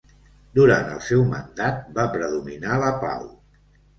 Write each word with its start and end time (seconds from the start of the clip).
Durant 0.59 0.87
el 0.93 1.01
seu 1.07 1.19
mandat 1.33 1.83
va 1.99 2.07
predominar 2.15 2.79
la 2.85 2.91
pau. 3.07 3.29